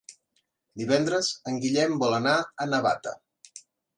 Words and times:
Divendres 0.81 1.29
en 1.51 1.59
Guillem 1.65 1.95
vol 2.03 2.17
anar 2.21 2.35
a 2.65 2.69
Navata. 2.73 3.17